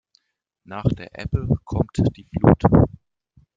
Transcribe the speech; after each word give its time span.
Nach 0.63 0.85
der 0.97 1.11
Ebbe 1.19 1.47
kommt 1.63 1.91
die 2.15 2.25
Flut. 2.35 2.63